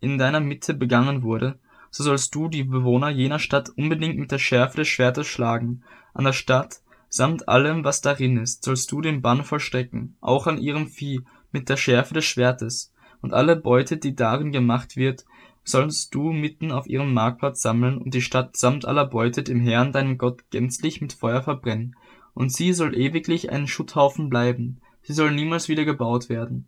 in 0.00 0.18
deiner 0.18 0.40
Mitte 0.40 0.74
begangen 0.74 1.22
wurde, 1.22 1.58
so 1.90 2.02
sollst 2.02 2.34
du 2.34 2.48
die 2.48 2.64
Bewohner 2.64 3.10
jener 3.10 3.38
Stadt 3.38 3.68
unbedingt 3.70 4.18
mit 4.18 4.32
der 4.32 4.38
Schärfe 4.38 4.78
des 4.78 4.88
Schwertes 4.88 5.26
schlagen. 5.26 5.82
An 6.14 6.24
der 6.24 6.32
Stadt, 6.32 6.80
samt 7.10 7.48
allem, 7.48 7.84
was 7.84 8.00
darin 8.00 8.38
ist, 8.38 8.64
sollst 8.64 8.90
du 8.90 9.02
den 9.02 9.20
Bann 9.20 9.44
vollstrecken, 9.44 10.16
auch 10.22 10.46
an 10.46 10.56
ihrem 10.56 10.86
Vieh, 10.86 11.20
mit 11.50 11.68
der 11.68 11.76
Schärfe 11.76 12.14
des 12.14 12.24
Schwertes. 12.24 12.92
Und 13.20 13.34
alle 13.34 13.54
Beute, 13.56 13.98
die 13.98 14.16
darin 14.16 14.52
gemacht 14.52 14.96
wird, 14.96 15.26
sollst 15.64 16.14
du 16.14 16.32
mitten 16.32 16.72
auf 16.72 16.86
ihrem 16.86 17.14
Marktplatz 17.14 17.62
sammeln 17.62 17.98
und 17.98 18.14
die 18.14 18.22
Stadt 18.22 18.56
samt 18.56 18.84
aller 18.84 19.06
Beute 19.06 19.42
dem 19.42 19.60
Herrn 19.60 19.92
deinem 19.92 20.18
Gott 20.18 20.50
gänzlich 20.50 21.00
mit 21.00 21.12
Feuer 21.12 21.42
verbrennen. 21.42 21.96
Und 22.34 22.52
sie 22.52 22.72
soll 22.72 22.96
ewiglich 22.96 23.50
ein 23.50 23.66
Schutthaufen 23.66 24.28
bleiben, 24.30 24.80
sie 25.02 25.12
soll 25.12 25.32
niemals 25.32 25.68
wieder 25.68 25.84
gebaut 25.84 26.28
werden. 26.28 26.66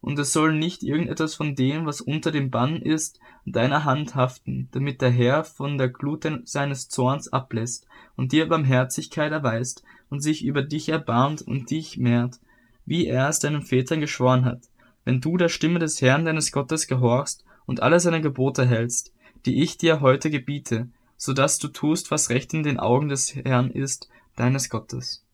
Und 0.00 0.18
es 0.18 0.34
soll 0.34 0.54
nicht 0.54 0.82
irgendetwas 0.82 1.34
von 1.34 1.54
dem, 1.54 1.86
was 1.86 2.02
unter 2.02 2.30
dem 2.30 2.50
Bann 2.50 2.82
ist, 2.82 3.20
deiner 3.46 3.84
Hand 3.84 4.14
haften, 4.14 4.68
damit 4.72 5.00
der 5.00 5.10
Herr 5.10 5.44
von 5.44 5.78
der 5.78 5.88
Glut 5.88 6.26
seines 6.44 6.90
Zorns 6.90 7.32
ablässt 7.32 7.86
und 8.14 8.32
dir 8.32 8.46
Barmherzigkeit 8.46 9.32
erweist 9.32 9.82
und 10.10 10.20
sich 10.20 10.44
über 10.44 10.62
dich 10.62 10.90
erbarmt 10.90 11.40
und 11.40 11.70
dich 11.70 11.96
mehrt, 11.96 12.38
wie 12.84 13.06
er 13.06 13.30
es 13.30 13.38
deinen 13.38 13.62
Vätern 13.62 14.00
geschworen 14.00 14.44
hat, 14.44 14.68
wenn 15.06 15.22
du 15.22 15.38
der 15.38 15.48
Stimme 15.48 15.78
des 15.78 16.02
Herrn 16.02 16.26
deines 16.26 16.52
Gottes 16.52 16.86
gehorchst 16.86 17.46
und 17.66 17.82
alle 17.82 18.00
seine 18.00 18.20
Gebote 18.20 18.66
hältst, 18.66 19.12
die 19.46 19.62
ich 19.62 19.76
dir 19.76 20.00
heute 20.00 20.30
gebiete, 20.30 20.88
so 21.16 21.32
dass 21.32 21.58
du 21.58 21.68
tust, 21.68 22.10
was 22.10 22.30
recht 22.30 22.54
in 22.54 22.62
den 22.62 22.78
Augen 22.78 23.08
des 23.08 23.34
Herrn 23.34 23.70
ist, 23.70 24.08
deines 24.36 24.68
Gottes. 24.70 25.24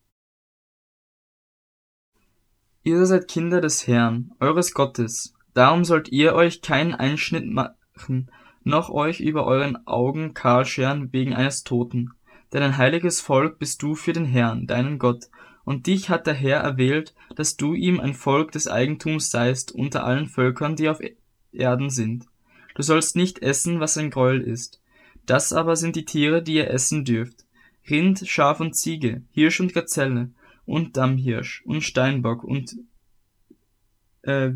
Ihr 2.82 3.04
seid 3.06 3.28
Kinder 3.28 3.60
des 3.60 3.86
Herrn, 3.86 4.32
eures 4.40 4.72
Gottes, 4.72 5.34
darum 5.54 5.84
sollt 5.84 6.08
ihr 6.08 6.34
euch 6.34 6.62
keinen 6.62 6.94
Einschnitt 6.94 7.46
machen, 7.46 8.30
noch 8.64 8.90
euch 8.90 9.20
über 9.20 9.46
euren 9.46 9.86
Augen 9.86 10.34
kahl 10.34 10.64
scheren 10.64 11.12
wegen 11.12 11.34
eines 11.34 11.64
Toten. 11.64 12.12
Denn 12.52 12.62
ein 12.62 12.78
heiliges 12.78 13.20
Volk 13.20 13.58
bist 13.58 13.82
du 13.82 13.94
für 13.94 14.12
den 14.12 14.24
Herrn, 14.24 14.66
deinen 14.66 14.98
Gott, 14.98 15.26
und 15.64 15.86
dich 15.86 16.08
hat 16.08 16.26
der 16.26 16.34
Herr 16.34 16.60
erwählt, 16.60 17.14
dass 17.36 17.56
du 17.56 17.74
ihm 17.74 18.00
ein 18.00 18.14
Volk 18.14 18.50
des 18.52 18.66
Eigentums 18.66 19.30
seist 19.30 19.72
unter 19.72 20.04
allen 20.04 20.26
Völkern, 20.26 20.74
die 20.74 20.88
auf 20.88 21.00
Erden 21.52 21.90
sind. 21.90 22.26
Du 22.74 22.82
sollst 22.82 23.16
nicht 23.16 23.40
essen, 23.42 23.80
was 23.80 23.96
ein 23.98 24.10
Gräuel 24.10 24.40
ist. 24.40 24.80
Das 25.26 25.52
aber 25.52 25.76
sind 25.76 25.96
die 25.96 26.04
Tiere, 26.04 26.42
die 26.42 26.54
ihr 26.54 26.70
essen 26.70 27.04
dürft. 27.04 27.44
Rind, 27.88 28.26
Schaf 28.26 28.60
und 28.60 28.74
Ziege, 28.74 29.22
Hirsch 29.32 29.60
und 29.60 29.74
Gazelle, 29.74 30.30
und 30.66 30.96
Dammhirsch, 30.96 31.62
und 31.64 31.82
Steinbock, 31.82 32.44
und 32.44 32.76
äh, 34.22 34.52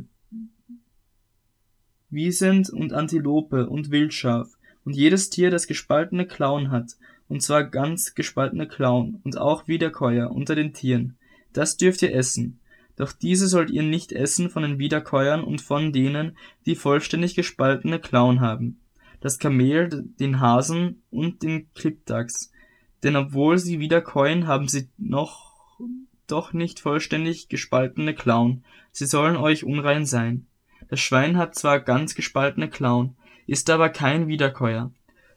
Wiesent 2.11 2.71
und 2.71 2.93
Antilope 2.93 3.69
und 3.69 3.91
Wildschaf, 3.91 4.49
und 4.85 4.95
jedes 4.95 5.31
Tier, 5.31 5.51
das 5.51 5.67
gespaltene 5.67 6.27
Klauen 6.27 6.71
hat, 6.71 6.97
und 7.29 7.43
zwar 7.43 7.65
ganz 7.65 8.15
gespaltene 8.15 8.69
Klauen, 8.69 9.21
und 9.25 9.39
auch 9.39 9.67
Wiederkäuer 9.67 10.31
unter 10.31 10.55
den 10.55 10.73
Tieren. 10.73 11.17
Das 11.53 11.77
dürft 11.77 12.03
ihr 12.03 12.15
essen. 12.15 12.61
Doch 12.97 13.13
diese 13.13 13.49
sollt 13.49 13.71
ihr 13.71 13.83
nicht 13.83 14.13
essen 14.13 14.51
von 14.51 14.63
den 14.63 14.79
Wiederkäuern 14.79 15.43
und 15.43 15.61
von 15.61 15.93
denen, 15.93 16.37
die 16.67 16.77
vollständig 16.77 17.35
gespaltene 17.35 17.99
Klauen 17.99 18.41
haben. 18.41 18.81
Das 19.21 19.39
Kamel, 19.39 20.05
den 20.21 20.41
Hasen 20.41 21.03
und 21.11 21.43
den 21.43 21.73
Klippdachs. 21.75 22.53
Denn 23.03 23.17
obwohl 23.17 23.59
sie 23.59 23.81
wiederkäuen, 23.81 24.47
haben 24.47 24.69
sie 24.69 24.89
noch 24.99 25.55
doch 26.27 26.53
nicht 26.53 26.81
vollständig 26.81 27.49
gespaltene 27.49 28.15
Klauen. 28.15 28.65
Sie 28.93 29.07
sollen 29.07 29.37
euch 29.37 29.65
unrein 29.65 30.07
sein. 30.07 30.47
Das 30.89 31.01
Schwein 31.01 31.37
hat 31.37 31.55
zwar 31.55 31.81
ganz 31.81 32.15
gespaltene 32.15 32.69
Klauen, 32.69 33.17
ist 33.47 33.69
aber 33.71 33.89
kein 33.89 34.29
Wiederkäuer. 34.29 34.91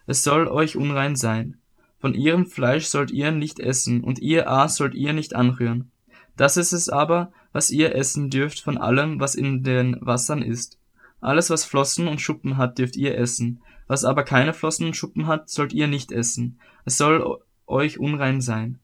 Es 0.05 0.23
soll 0.23 0.47
euch 0.47 0.77
unrein 0.77 1.15
sein. 1.15 1.57
Von 1.99 2.13
ihrem 2.13 2.45
Fleisch 2.45 2.85
sollt 2.85 3.11
ihr 3.11 3.31
nicht 3.31 3.59
essen, 3.59 4.03
und 4.03 4.19
ihr 4.19 4.49
Aas 4.49 4.75
sollt 4.75 4.93
ihr 4.93 5.13
nicht 5.13 5.35
anrühren. 5.35 5.91
Das 6.37 6.55
ist 6.55 6.71
es 6.71 6.87
aber, 6.87 7.31
was 7.51 7.71
ihr 7.71 7.95
essen 7.95 8.29
dürft 8.29 8.61
von 8.61 8.77
allem, 8.77 9.19
was 9.19 9.35
in 9.35 9.63
den 9.63 9.97
Wassern 9.99 10.41
ist. 10.41 10.77
Alles, 11.19 11.49
was 11.49 11.65
Flossen 11.65 12.07
und 12.07 12.21
Schuppen 12.21 12.57
hat, 12.57 12.77
dürft 12.77 12.95
ihr 12.95 13.17
essen. 13.17 13.61
Was 13.87 14.05
aber 14.05 14.23
keine 14.23 14.53
Flossen 14.53 14.87
und 14.87 14.95
Schuppen 14.95 15.27
hat, 15.27 15.49
sollt 15.49 15.73
ihr 15.73 15.87
nicht 15.87 16.11
essen. 16.11 16.59
Es 16.85 16.97
soll 16.97 17.39
euch 17.65 17.99
unrein 17.99 18.39
sein. 18.39 18.79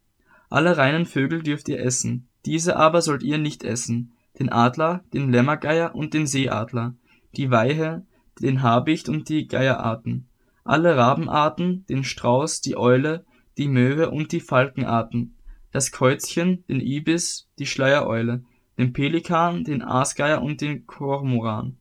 Alle 0.49 0.77
reinen 0.77 1.05
Vögel 1.05 1.43
dürft 1.43 1.69
ihr 1.69 1.79
essen. 1.79 2.27
Diese 2.45 2.75
aber 2.75 3.01
sollt 3.01 3.23
ihr 3.23 3.37
nicht 3.37 3.63
essen. 3.63 4.11
Den 4.39 4.49
Adler, 4.49 5.03
den 5.13 5.31
Lämmergeier 5.31 5.93
und 5.93 6.13
den 6.13 6.25
Seeadler, 6.25 6.95
die 7.35 7.51
Weihe, 7.51 8.03
den 8.41 8.63
Habicht 8.63 9.09
und 9.09 9.29
die 9.29 9.47
Geierarten, 9.47 10.27
alle 10.63 10.97
Rabenarten, 10.97 11.85
den 11.87 12.03
Strauß, 12.03 12.61
die 12.61 12.77
Eule, 12.77 13.25
die 13.57 13.67
Möwe 13.67 14.09
und 14.09 14.31
die 14.31 14.39
Falkenarten, 14.39 15.35
das 15.73 15.91
Käuzchen, 15.91 16.63
den 16.69 16.79
Ibis, 16.79 17.49
die 17.59 17.65
Schleiereule, 17.65 18.43
den 18.77 18.93
Pelikan, 18.93 19.63
den 19.63 19.81
Aasgeier 19.81 20.41
und 20.41 20.61
den 20.61 20.85
Kormoran, 20.85 21.77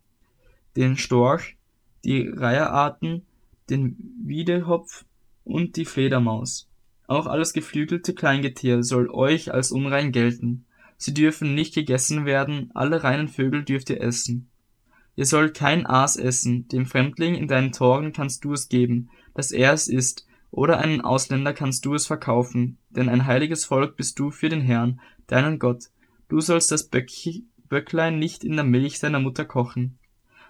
den 0.76 0.96
Storch, 0.96 1.56
die 2.02 2.26
Reiherarten, 2.26 3.22
den 3.70 3.96
Wiedehopf 4.25 5.04
und 5.44 5.76
die 5.76 5.84
Fledermaus. 5.84 6.68
Auch 7.06 7.26
alles 7.26 7.52
geflügelte 7.52 8.14
Kleingetier 8.14 8.82
soll 8.82 9.11
euch 9.11 9.52
als 9.52 9.70
unrein 9.70 10.11
gelten. 10.11 10.64
Sie 10.96 11.12
dürfen 11.12 11.54
nicht 11.54 11.75
gegessen 11.75 12.25
werden, 12.25 12.70
alle 12.75 13.04
reinen 13.04 13.28
Vögel 13.28 13.62
dürft 13.62 13.90
ihr 13.90 14.00
essen. 14.00 14.49
Ihr 15.16 15.26
sollt 15.26 15.54
kein 15.54 15.84
Aas 15.84 16.16
essen, 16.16 16.66
dem 16.68 16.87
Fremdling 16.87 17.34
in 17.34 17.46
deinen 17.46 17.72
Toren 17.72 18.14
kannst 18.14 18.44
du 18.44 18.54
es 18.54 18.70
geben, 18.70 19.11
dass 19.34 19.52
er 19.52 19.75
es 19.75 19.87
isst, 19.88 20.26
oder 20.50 20.78
einen 20.78 21.02
Ausländer 21.02 21.52
kannst 21.52 21.84
du 21.84 21.94
es 21.94 22.06
verkaufen, 22.06 22.78
denn 22.96 23.08
ein 23.08 23.26
heiliges 23.26 23.64
Volk 23.64 23.96
bist 23.96 24.18
du 24.18 24.30
für 24.30 24.49
den 24.49 24.61
Herrn, 24.61 25.00
deinen 25.26 25.58
Gott. 25.58 25.90
Du 26.28 26.40
sollst 26.40 26.70
das 26.72 26.88
Böcklein 26.88 28.18
nicht 28.18 28.44
in 28.44 28.56
der 28.56 28.64
Milch 28.64 28.99
seiner 28.99 29.20
Mutter 29.20 29.44
kochen. 29.44 29.99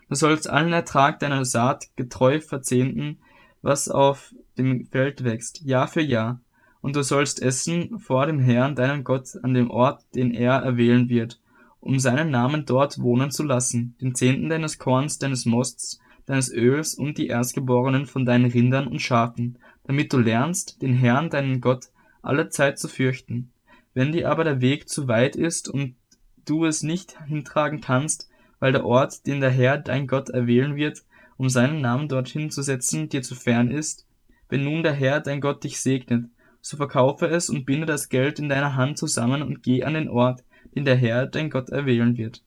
Du 0.09 0.15
sollst 0.15 0.49
allen 0.49 0.73
Ertrag 0.73 1.21
deiner 1.21 1.45
Saat 1.45 1.89
getreu 1.97 2.41
verzehnten, 2.41 3.19
was 3.63 3.89
auf 3.89 4.35
dem 4.59 4.85
Feld 4.87 5.25
wächst, 5.25 5.63
Jahr 5.63 5.89
für 5.89 6.03
Jahr. 6.03 6.41
Und 6.81 6.97
du 6.97 7.03
sollst 7.03 7.41
essen 7.41 7.99
vor 7.99 8.27
dem 8.27 8.41
Herrn, 8.41 8.75
deinen 8.75 9.05
Gott, 9.05 9.29
an 9.43 9.55
dem 9.55 9.71
Ort, 9.71 10.05
den 10.15 10.35
er 10.35 10.55
erwählen 10.55 11.09
wird, 11.09 11.41
um 11.81 11.99
seinen 11.99 12.31
Namen 12.31 12.67
dort 12.67 13.01
wohnen 13.01 13.31
zu 13.31 13.45
lassen, 13.45 13.95
den 14.01 14.15
Zehnten 14.15 14.49
deines 14.49 14.79
Korns, 14.79 15.19
deines 15.19 15.47
Mosts, 15.47 16.01
deines 16.27 16.53
Öls 16.53 16.95
und 16.95 17.19
die 17.19 17.29
Erstgeborenen 17.29 18.07
von 18.07 18.25
deinen 18.25 18.51
Rindern 18.51 18.89
und 18.89 19.01
Schafen, 19.01 19.59
damit 19.85 20.13
du 20.13 20.19
lernst, 20.19 20.83
den 20.83 20.95
Herrn, 20.95 21.31
deinen 21.31 21.61
Gott, 21.61 21.89
alle 22.23 22.49
Zeit 22.49 22.79
zu 22.79 22.89
fürchten. 22.89 23.53
Wenn 23.95 24.13
dir 24.13 24.31
aber 24.31 24.45
der 24.45 24.61
Weg 24.61 24.89
zu 24.89 25.09
weit 25.09 25.37
ist 25.37 25.69
und 25.69 25.97
du 26.45 26.65
es 26.65 26.83
nicht 26.83 27.21
hintragen 27.27 27.81
kannst, 27.81 28.31
weil 28.59 28.73
der 28.73 28.85
Ort, 28.85 29.27
den 29.27 29.41
der 29.41 29.51
Herr, 29.51 29.79
dein 29.79 30.07
Gott, 30.07 30.31
erwählen 30.31 30.77
wird, 30.77 31.03
um 31.37 31.49
seinen 31.49 31.81
Namen 31.81 32.09
dorthin 32.09 32.51
zu 32.51 32.63
setzen, 32.63 33.09
dir 33.09 33.23
zu 33.23 33.35
fern 33.35 33.71
ist, 33.71 34.07
wenn 34.49 34.65
nun 34.65 34.83
der 34.83 34.93
Herr, 34.93 35.21
dein 35.21 35.41
Gott, 35.41 35.65
dich 35.65 35.81
segnet, 35.81 36.27
so 36.61 36.77
verkaufe 36.77 37.27
es 37.27 37.51
und 37.51 37.65
binde 37.65 37.87
das 37.87 38.09
Geld 38.09 38.39
in 38.39 38.49
deiner 38.49 38.77
Hand 38.77 38.99
zusammen 38.99 39.43
und 39.43 39.63
geh 39.63 39.83
an 39.83 39.95
den 39.95 40.09
Ort, 40.09 40.45
den 40.75 40.85
der 40.85 40.97
Herr, 40.97 41.27
dein 41.27 41.51
Gott, 41.51 41.71
erwählen 41.71 42.17
wird. 42.17 42.43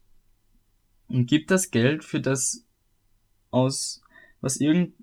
Und 1.08 1.28
gib 1.28 1.48
das 1.48 1.70
Geld 1.70 2.04
für 2.04 2.22
das 2.22 2.66
aus, 3.52 4.02
was 4.42 4.58
irgend 4.58 4.94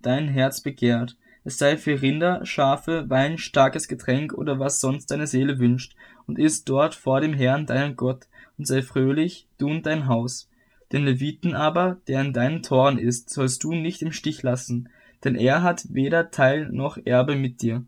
dein 0.00 0.28
Herz 0.28 0.60
begehrt, 0.60 1.16
es 1.48 1.56
sei 1.56 1.78
für 1.78 2.02
Rinder, 2.02 2.44
Schafe, 2.44 3.08
Wein, 3.08 3.38
starkes 3.38 3.88
Getränk 3.88 4.34
oder 4.34 4.58
was 4.58 4.80
sonst 4.80 5.06
deine 5.10 5.26
Seele 5.26 5.58
wünscht, 5.58 5.96
und 6.26 6.38
iss 6.38 6.64
dort 6.64 6.94
vor 6.94 7.22
dem 7.22 7.32
Herrn 7.32 7.64
deinen 7.64 7.96
Gott, 7.96 8.26
und 8.58 8.66
sei 8.66 8.82
fröhlich, 8.82 9.48
du 9.56 9.68
und 9.68 9.86
dein 9.86 10.08
Haus. 10.08 10.50
Den 10.92 11.06
Leviten 11.06 11.54
aber, 11.54 12.02
der 12.06 12.20
in 12.20 12.34
deinen 12.34 12.62
Toren 12.62 12.98
ist, 12.98 13.30
sollst 13.30 13.64
du 13.64 13.72
nicht 13.72 14.02
im 14.02 14.12
Stich 14.12 14.42
lassen, 14.42 14.90
denn 15.24 15.36
er 15.36 15.62
hat 15.62 15.86
weder 15.88 16.30
Teil 16.30 16.68
noch 16.70 16.98
Erbe 17.02 17.34
mit 17.34 17.62
dir. 17.62 17.82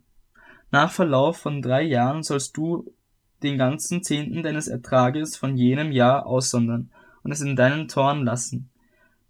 Nach 0.71 0.91
Verlauf 0.91 1.37
von 1.37 1.61
drei 1.61 1.83
Jahren 1.83 2.23
sollst 2.23 2.57
du 2.57 2.91
den 3.43 3.59
ganzen 3.59 4.03
Zehnten 4.03 4.43
deines 4.43 4.69
Ertrages 4.69 5.37
von 5.37 5.55
jenem 5.55 5.93
Jahr 5.93 6.25
aussondern 6.25 6.91
und 7.23 7.31
es 7.31 7.43
in 7.43 7.57
deinen 7.57 7.89
Toren 7.89 8.25
lassen. 8.25 8.71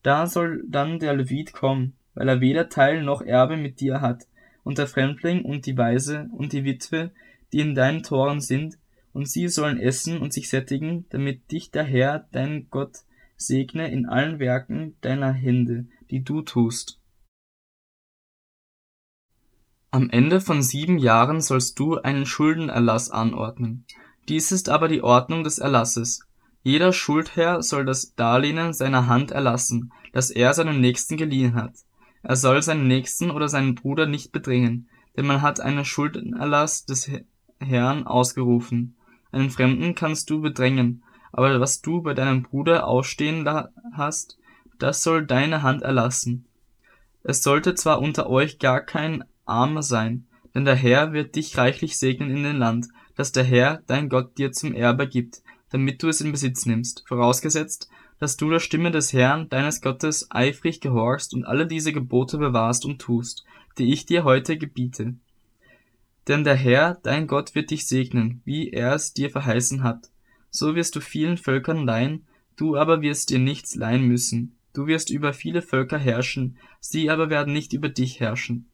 Da 0.05 0.29
soll 0.29 0.63
dann 0.69 1.01
der 1.01 1.17
Levit 1.17 1.53
kommen, 1.53 1.95
weil 2.21 2.29
er 2.29 2.43
weder 2.43 2.69
Teil 2.69 3.03
noch 3.03 3.23
Erbe 3.23 3.57
mit 3.57 3.81
dir 3.81 4.03
hat, 4.03 4.27
und 4.63 4.77
der 4.77 4.87
Fremdling 4.87 5.43
und 5.43 5.65
die 5.65 5.79
Waise 5.79 6.29
und 6.37 6.53
die 6.53 6.65
Witwe, 6.65 7.13
die 7.51 7.61
in 7.61 7.75
deinen 7.75 8.03
Toren 8.03 8.43
sind, 8.43 8.77
und 9.15 9.27
sie 9.27 9.49
sollen 9.49 9.81
essen 9.81 10.19
und 10.19 10.35
sich 10.35 10.51
sättigen, 10.51 11.07
damit 11.09 11.51
dich 11.51 11.71
der 11.71 11.85
Herr, 11.85 12.29
dein 12.31 12.67
Gott, 12.69 12.99
segne 13.39 13.91
in 13.91 14.05
allen 14.05 14.39
Werken 14.39 14.97
deiner 15.01 15.33
Hände, 15.33 15.87
die 16.11 16.23
du 16.23 16.43
tust. 16.43 17.01
Am 19.91 20.11
Ende 20.11 20.43
von 20.43 20.63
sieben 20.63 20.99
Jahren 20.99 21.41
sollst 21.41 21.79
du 21.79 21.97
einen 21.97 22.27
Schuldenerlass 22.27 23.11
anordnen. 23.11 23.87
Dies 24.29 24.53
ist 24.53 24.69
aber 24.69 24.89
die 24.89 25.01
Ordnung 25.01 25.43
des 25.43 25.59
Erlasses. 25.59 26.21
Jeder 26.63 26.93
Schuldherr 26.93 27.63
soll 27.63 27.87
das 27.87 28.15
Darlehen 28.15 28.75
seiner 28.75 29.07
Hand 29.07 29.31
erlassen, 29.31 29.91
das 30.13 30.29
er 30.29 30.53
seinem 30.53 30.83
Nächsten 30.83 31.17
geliehen 31.17 31.55
hat 31.55 31.73
er 32.23 32.37
soll 32.37 32.63
seinen 32.63 32.87
Nächsten 32.87 33.31
oder 33.31 33.49
seinen 33.49 33.75
Bruder 33.75 34.07
nicht 34.07 34.33
bedrängen, 34.33 34.89
denn 35.17 35.27
man 35.27 35.43
hat 35.43 35.61
einen 35.61 35.85
Schuldenerlass 35.85 36.85
des 36.85 37.11
Herrn 37.59 38.07
ausgerufen. 38.07 38.97
Einen 39.33 39.51
Fremden 39.51 39.95
kannst 39.95 40.31
du 40.31 40.41
bedrängen, 40.41 41.03
aber 41.33 41.61
was 41.61 41.81
du 41.81 42.03
bei 42.03 42.15
deinem 42.15 42.43
Bruder 42.43 42.87
ausstehen 42.87 43.49
hast, 43.93 44.39
das 44.79 45.03
soll 45.03 45.27
deine 45.27 45.63
Hand 45.63 45.83
erlassen. 45.83 46.47
Es 47.23 47.43
sollte 47.43 47.75
zwar 47.75 48.01
unter 48.01 48.29
euch 48.29 48.59
gar 48.59 48.81
kein 48.81 49.25
Armer 49.45 49.83
sein, 49.83 50.27
denn 50.55 50.65
der 50.65 50.75
Herr 50.75 51.13
wird 51.13 51.37
dich 51.37 51.57
reichlich 51.57 51.99
segnen 51.99 52.31
in 52.31 52.43
dem 52.43 52.57
Land, 52.57 52.89
das 53.17 53.33
der 53.33 53.45
Herr, 53.45 53.83
dein 53.87 54.09
Gott, 54.09 54.39
dir 54.39 54.53
zum 54.53 54.75
Erbe 54.75 55.07
gibt, 55.07 55.43
damit 55.71 56.03
du 56.03 56.09
es 56.09 56.21
in 56.21 56.33
Besitz 56.33 56.67
nimmst, 56.67 57.05
vorausgesetzt, 57.07 57.89
dass 58.21 58.37
du 58.37 58.51
der 58.51 58.61
Stimme 58.61 58.91
des 58.91 59.13
Herrn, 59.13 59.49
deines 59.49 59.81
Gottes, 59.81 60.29
eifrig 60.31 60.81
gehorchst 60.81 61.35
und 61.35 61.45
alle 61.45 61.67
diese 61.67 61.93
Gebote 61.93 62.39
bewahrst 62.39 62.85
und 62.85 63.01
tust, 63.01 63.45
die 63.79 63.93
ich 63.93 64.07
dir 64.07 64.25
heute 64.25 64.59
gebiete. 64.59 65.15
Denn 66.29 66.45
der 66.45 66.55
Herr, 66.55 66.99
dein 67.03 67.27
Gott, 67.27 67.55
wird 67.55 67.71
dich 67.71 67.89
segnen, 67.89 68.43
wie 68.45 68.71
er 68.71 68.95
es 68.95 69.15
dir 69.15 69.31
verheißen 69.31 69.83
hat. 69.83 70.11
So 70.51 70.75
wirst 70.75 70.95
du 70.95 71.01
vielen 71.01 71.39
Völkern 71.39 71.87
leihen, 71.87 72.27
du 72.57 72.77
aber 72.77 73.01
wirst 73.01 73.31
dir 73.31 73.39
nichts 73.39 73.75
leihen 73.75 74.07
müssen. 74.07 74.55
Du 74.75 74.87
wirst 74.87 75.11
über 75.11 75.33
viele 75.33 75.63
Völker 75.63 75.99
herrschen, 75.99 76.59
sie 76.79 77.11
aber 77.11 77.31
werden 77.31 77.53
nicht 77.53 77.73
über 77.73 77.89
dich 77.89 78.21
herrschen. 78.21 78.69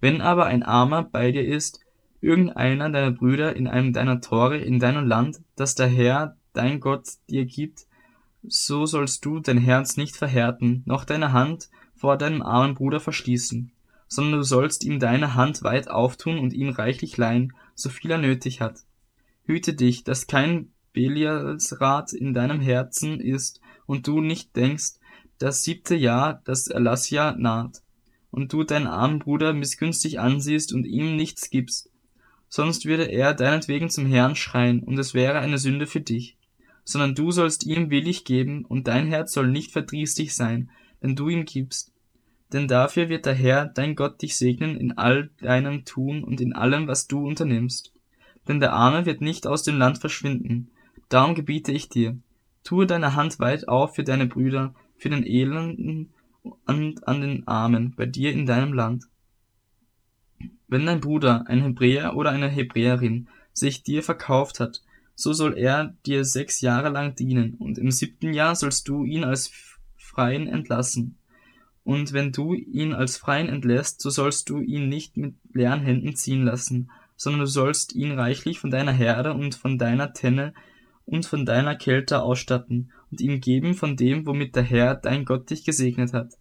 Wenn 0.00 0.20
aber 0.20 0.46
ein 0.46 0.62
Armer 0.64 1.04
bei 1.04 1.30
dir 1.30 1.46
ist, 1.46 1.80
irgendeiner 2.20 2.90
deiner 2.90 3.12
Brüder 3.12 3.54
in 3.54 3.68
einem 3.68 3.92
deiner 3.92 4.20
Tore 4.20 4.58
in 4.58 4.80
deinem 4.80 5.06
Land, 5.06 5.40
das 5.56 5.76
der 5.76 5.86
Herr, 5.86 6.36
dein 6.52 6.80
Gott, 6.80 7.06
dir 7.30 7.44
gibt, 7.44 7.86
so 8.42 8.86
sollst 8.86 9.24
du 9.24 9.40
dein 9.40 9.58
Herz 9.58 9.96
nicht 9.96 10.16
verhärten, 10.16 10.82
noch 10.86 11.04
deine 11.04 11.32
Hand 11.32 11.68
vor 11.94 12.16
deinem 12.16 12.42
armen 12.42 12.74
Bruder 12.74 13.00
verschließen, 13.00 13.72
sondern 14.08 14.40
du 14.40 14.42
sollst 14.42 14.84
ihm 14.84 14.98
deine 14.98 15.34
Hand 15.34 15.62
weit 15.62 15.88
auftun 15.88 16.38
und 16.38 16.52
ihm 16.52 16.70
reichlich 16.70 17.16
leihen, 17.16 17.52
so 17.74 17.88
viel 17.88 18.10
er 18.10 18.18
nötig 18.18 18.60
hat. 18.60 18.80
Hüte 19.44 19.74
dich, 19.74 20.04
dass 20.04 20.26
kein 20.26 20.72
Belialsrat 20.92 22.12
in 22.12 22.34
deinem 22.34 22.60
Herzen 22.60 23.20
ist 23.20 23.60
und 23.86 24.06
du 24.06 24.20
nicht 24.20 24.56
denkst, 24.56 24.94
das 25.38 25.62
siebte 25.62 25.94
Jahr, 25.94 26.42
das 26.44 26.66
Erlassjahr, 26.66 27.36
naht, 27.36 27.82
und 28.30 28.52
du 28.52 28.64
deinen 28.64 28.86
armen 28.86 29.18
Bruder 29.18 29.52
missgünstig 29.52 30.20
ansiehst 30.20 30.72
und 30.72 30.84
ihm 30.84 31.16
nichts 31.16 31.50
gibst, 31.50 31.90
sonst 32.48 32.84
würde 32.84 33.04
er 33.04 33.34
deinetwegen 33.34 33.90
zum 33.90 34.06
Herrn 34.06 34.36
schreien, 34.36 34.82
und 34.82 34.98
es 34.98 35.14
wäre 35.14 35.38
eine 35.38 35.58
Sünde 35.58 35.86
für 35.86 36.00
dich. 36.00 36.36
Sondern 36.84 37.14
du 37.14 37.30
sollst 37.30 37.64
ihm 37.66 37.90
willig 37.90 38.24
geben, 38.24 38.64
und 38.64 38.88
dein 38.88 39.06
Herz 39.06 39.32
soll 39.32 39.48
nicht 39.48 39.72
verdrießlich 39.72 40.34
sein, 40.34 40.70
wenn 41.00 41.16
du 41.16 41.28
ihm 41.28 41.44
gibst. 41.44 41.92
Denn 42.52 42.66
dafür 42.66 43.08
wird 43.08 43.26
der 43.26 43.34
Herr, 43.34 43.66
dein 43.66 43.94
Gott, 43.94 44.22
dich 44.22 44.36
segnen 44.36 44.76
in 44.76 44.98
all 44.98 45.30
deinem 45.40 45.84
Tun 45.84 46.24
und 46.24 46.40
in 46.40 46.52
allem, 46.52 46.88
was 46.88 47.06
du 47.06 47.26
unternimmst. 47.26 47.92
Denn 48.48 48.58
der 48.60 48.72
Arme 48.72 49.06
wird 49.06 49.20
nicht 49.20 49.46
aus 49.46 49.62
dem 49.62 49.78
Land 49.78 49.98
verschwinden. 49.98 50.70
Darum 51.08 51.34
gebiete 51.34 51.72
ich 51.72 51.88
dir, 51.88 52.18
tue 52.64 52.86
deine 52.86 53.14
Hand 53.14 53.38
weit 53.38 53.68
auf 53.68 53.94
für 53.94 54.04
deine 54.04 54.26
Brüder, 54.26 54.74
für 54.96 55.10
den 55.10 55.24
Elenden 55.24 56.12
und 56.42 57.06
an 57.06 57.20
den 57.20 57.46
Armen 57.46 57.94
bei 57.96 58.06
dir 58.06 58.32
in 58.32 58.46
deinem 58.46 58.72
Land. 58.72 59.04
Wenn 60.68 60.86
dein 60.86 61.00
Bruder, 61.00 61.44
ein 61.46 61.62
Hebräer 61.62 62.16
oder 62.16 62.30
eine 62.30 62.48
Hebräerin, 62.48 63.28
sich 63.52 63.82
dir 63.82 64.02
verkauft 64.02 64.60
hat, 64.60 64.82
so 65.20 65.32
soll 65.32 65.56
er 65.56 65.94
dir 66.06 66.24
sechs 66.24 66.60
Jahre 66.60 66.88
lang 66.88 67.14
dienen, 67.14 67.54
und 67.54 67.78
im 67.78 67.90
siebten 67.90 68.32
Jahr 68.32 68.54
sollst 68.54 68.88
du 68.88 69.04
ihn 69.04 69.24
als 69.24 69.52
Freien 69.96 70.46
entlassen. 70.46 71.18
Und 71.84 72.12
wenn 72.12 72.32
du 72.32 72.54
ihn 72.54 72.92
als 72.92 73.16
Freien 73.16 73.48
entlässt, 73.48 74.00
so 74.00 74.10
sollst 74.10 74.48
du 74.48 74.60
ihn 74.60 74.88
nicht 74.88 75.16
mit 75.16 75.34
leeren 75.52 75.80
Händen 75.80 76.14
ziehen 76.14 76.44
lassen, 76.44 76.90
sondern 77.16 77.40
du 77.40 77.46
sollst 77.46 77.94
ihn 77.94 78.12
reichlich 78.12 78.58
von 78.58 78.70
deiner 78.70 78.92
Herde 78.92 79.34
und 79.34 79.54
von 79.54 79.78
deiner 79.78 80.12
Tenne 80.12 80.54
und 81.04 81.26
von 81.26 81.44
deiner 81.44 81.76
Kälte 81.76 82.22
ausstatten 82.22 82.92
und 83.10 83.20
ihm 83.20 83.40
geben 83.40 83.74
von 83.74 83.96
dem, 83.96 84.26
womit 84.26 84.56
der 84.56 84.62
Herr, 84.62 84.94
dein 84.94 85.24
Gott, 85.24 85.50
dich 85.50 85.64
gesegnet 85.64 86.12
hat. 86.12 86.34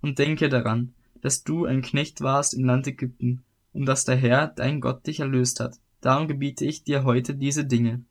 Und 0.00 0.18
denke 0.18 0.48
daran, 0.48 0.94
dass 1.20 1.44
du 1.44 1.64
ein 1.64 1.82
Knecht 1.82 2.20
warst 2.20 2.54
im 2.54 2.64
Land 2.64 2.86
Ägypten, 2.86 3.44
und 3.72 3.86
dass 3.86 4.04
der 4.04 4.16
Herr, 4.16 4.46
dein 4.46 4.80
Gott, 4.80 5.06
dich 5.06 5.20
erlöst 5.20 5.60
hat. 5.60 5.76
Darum 6.00 6.28
gebiete 6.28 6.64
ich 6.64 6.84
dir 6.84 7.04
heute 7.04 7.34
diese 7.34 7.64
Dinge. 7.64 8.04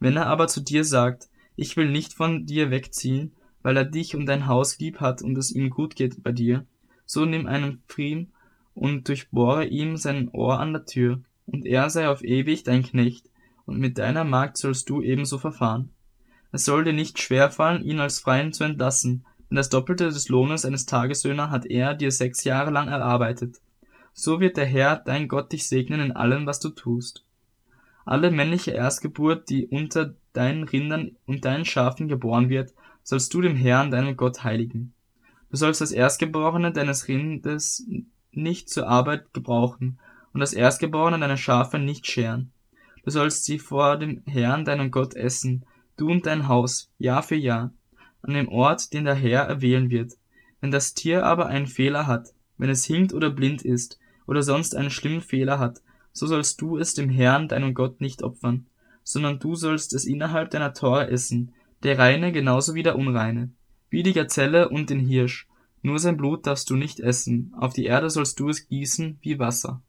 Wenn 0.00 0.16
er 0.16 0.26
aber 0.26 0.48
zu 0.48 0.60
dir 0.60 0.84
sagt, 0.84 1.28
ich 1.56 1.76
will 1.76 1.90
nicht 1.90 2.14
von 2.14 2.46
dir 2.46 2.70
wegziehen, 2.70 3.32
weil 3.62 3.76
er 3.76 3.84
dich 3.84 4.16
und 4.16 4.26
dein 4.26 4.46
Haus 4.46 4.78
lieb 4.78 5.00
hat 5.00 5.22
und 5.22 5.36
es 5.36 5.52
ihm 5.52 5.70
gut 5.70 5.94
geht 5.94 6.22
bei 6.22 6.32
dir, 6.32 6.64
so 7.04 7.24
nimm 7.24 7.46
einen 7.46 7.82
Pfriem 7.86 8.28
und 8.74 9.06
durchbohre 9.08 9.66
ihm 9.66 9.96
sein 9.96 10.30
Ohr 10.30 10.58
an 10.58 10.72
der 10.72 10.86
Tür, 10.86 11.20
und 11.46 11.66
er 11.66 11.90
sei 11.90 12.08
auf 12.08 12.24
ewig 12.24 12.62
dein 12.62 12.82
Knecht, 12.82 13.28
und 13.66 13.78
mit 13.78 13.98
deiner 13.98 14.24
Magd 14.24 14.56
sollst 14.56 14.88
du 14.88 15.02
ebenso 15.02 15.38
verfahren. 15.38 15.90
Es 16.52 16.64
soll 16.64 16.84
dir 16.84 16.92
nicht 16.92 17.20
schwerfallen, 17.20 17.84
ihn 17.84 18.00
als 18.00 18.20
Freien 18.20 18.52
zu 18.52 18.64
entlassen, 18.64 19.24
denn 19.50 19.56
das 19.56 19.68
Doppelte 19.68 20.04
des 20.06 20.28
Lohnes 20.28 20.64
eines 20.64 20.86
Tagessöhner 20.86 21.50
hat 21.50 21.66
er 21.66 21.94
dir 21.94 22.10
sechs 22.10 22.44
Jahre 22.44 22.70
lang 22.70 22.88
erarbeitet. 22.88 23.60
So 24.12 24.40
wird 24.40 24.56
der 24.56 24.66
Herr, 24.66 24.96
dein 24.96 25.28
Gott, 25.28 25.52
dich 25.52 25.68
segnen 25.68 26.00
in 26.00 26.12
allem, 26.12 26.46
was 26.46 26.60
du 26.60 26.70
tust. 26.70 27.24
Alle 28.04 28.30
männliche 28.30 28.72
Erstgeburt, 28.72 29.50
die 29.50 29.66
unter 29.66 30.14
deinen 30.32 30.64
Rindern 30.64 31.16
und 31.26 31.44
deinen 31.44 31.64
Schafen 31.64 32.08
geboren 32.08 32.48
wird, 32.48 32.72
sollst 33.02 33.32
du 33.34 33.40
dem 33.40 33.56
Herrn, 33.56 33.90
deinem 33.90 34.16
Gott, 34.16 34.44
heiligen. 34.44 34.92
Du 35.50 35.56
sollst 35.56 35.80
das 35.80 35.92
Erstgeborene 35.92 36.72
deines 36.72 37.08
Rindes 37.08 37.86
nicht 38.32 38.68
zur 38.68 38.88
Arbeit 38.88 39.34
gebrauchen 39.34 39.98
und 40.32 40.40
das 40.40 40.52
Erstgeborene 40.52 41.18
deiner 41.18 41.36
Schafe 41.36 41.78
nicht 41.78 42.06
scheren. 42.06 42.52
Du 43.04 43.10
sollst 43.10 43.44
sie 43.44 43.58
vor 43.58 43.96
dem 43.96 44.22
Herrn, 44.26 44.64
deinem 44.64 44.90
Gott, 44.90 45.14
essen, 45.14 45.64
du 45.96 46.10
und 46.10 46.26
dein 46.26 46.48
Haus, 46.48 46.90
Jahr 46.98 47.22
für 47.22 47.36
Jahr, 47.36 47.72
an 48.22 48.34
dem 48.34 48.48
Ort, 48.48 48.92
den 48.92 49.04
der 49.04 49.14
Herr 49.14 49.42
erwählen 49.42 49.90
wird. 49.90 50.12
Wenn 50.60 50.70
das 50.70 50.94
Tier 50.94 51.24
aber 51.24 51.46
einen 51.46 51.66
Fehler 51.66 52.06
hat, 52.06 52.34
wenn 52.58 52.70
es 52.70 52.84
hinkt 52.84 53.12
oder 53.14 53.30
blind 53.30 53.62
ist, 53.62 53.98
oder 54.26 54.42
sonst 54.42 54.76
einen 54.76 54.90
schlimmen 54.90 55.22
Fehler 55.22 55.58
hat, 55.58 55.80
so 56.12 56.26
sollst 56.26 56.60
du 56.60 56.78
es 56.78 56.94
dem 56.94 57.08
Herrn, 57.08 57.48
deinem 57.48 57.74
Gott, 57.74 58.00
nicht 58.00 58.22
opfern, 58.22 58.66
sondern 59.02 59.38
du 59.38 59.54
sollst 59.54 59.92
es 59.92 60.04
innerhalb 60.04 60.50
deiner 60.50 60.74
Tore 60.74 61.08
essen, 61.08 61.52
der 61.82 61.98
Reine 61.98 62.32
genauso 62.32 62.74
wie 62.74 62.82
der 62.82 62.96
Unreine, 62.96 63.50
wie 63.88 64.02
die 64.02 64.12
Gazelle 64.12 64.68
und 64.68 64.90
den 64.90 65.00
Hirsch, 65.00 65.48
nur 65.82 65.98
sein 65.98 66.16
Blut 66.16 66.46
darfst 66.46 66.68
du 66.70 66.76
nicht 66.76 67.00
essen, 67.00 67.54
auf 67.56 67.72
die 67.72 67.86
Erde 67.86 68.10
sollst 68.10 68.38
du 68.38 68.48
es 68.48 68.68
gießen 68.68 69.18
wie 69.22 69.38
Wasser. 69.38 69.82